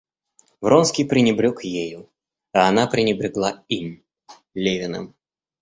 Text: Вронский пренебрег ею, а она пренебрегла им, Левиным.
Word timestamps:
Вронский 0.61 1.05
пренебрег 1.05 1.63
ею, 1.63 2.09
а 2.53 2.69
она 2.69 2.87
пренебрегла 2.87 3.63
им, 3.67 4.03
Левиным. 4.55 5.13